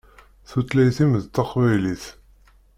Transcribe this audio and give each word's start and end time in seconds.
Tutlayt-im 0.49 1.13
d 1.23 1.25
taqbaylit. 1.35 2.03